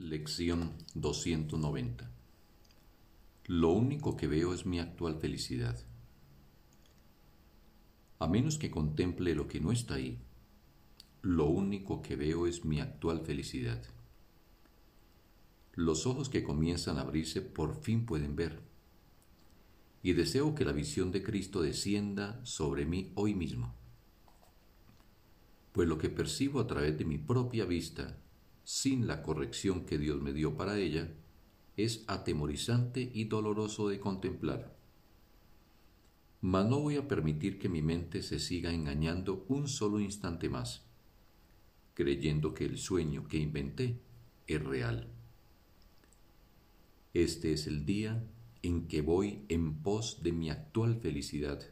[0.00, 2.08] Lección 290
[3.46, 5.76] Lo único que veo es mi actual felicidad.
[8.20, 10.20] A menos que contemple lo que no está ahí,
[11.20, 13.82] lo único que veo es mi actual felicidad.
[15.74, 18.62] Los ojos que comienzan a abrirse por fin pueden ver.
[20.04, 23.74] Y deseo que la visión de Cristo descienda sobre mí hoy mismo.
[25.72, 28.16] Pues lo que percibo a través de mi propia vista
[28.68, 31.10] sin la corrección que Dios me dio para ella,
[31.78, 34.76] es atemorizante y doloroso de contemplar.
[36.42, 40.84] Mas no voy a permitir que mi mente se siga engañando un solo instante más,
[41.94, 44.02] creyendo que el sueño que inventé
[44.46, 45.08] es real.
[47.14, 48.22] Este es el día
[48.60, 51.66] en que voy en pos de mi actual felicidad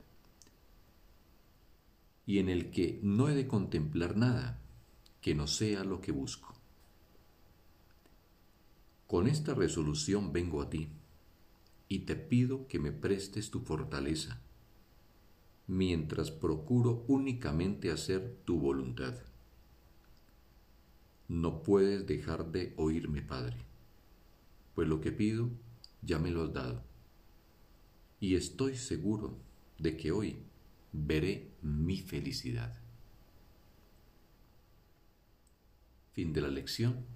[2.24, 4.62] y en el que no he de contemplar nada
[5.20, 6.56] que no sea lo que busco.
[9.06, 10.88] Con esta resolución vengo a ti
[11.88, 14.43] y te pido que me prestes tu fortaleza,
[15.68, 19.15] mientras procuro únicamente hacer tu voluntad.
[21.29, 23.57] No puedes dejar de oírme, Padre,
[24.74, 25.51] pues lo que pido
[26.02, 26.82] ya me lo has dado,
[28.18, 29.38] y estoy seguro
[29.79, 30.43] de que hoy
[30.93, 32.80] veré mi felicidad.
[36.13, 37.15] Fin de la lección.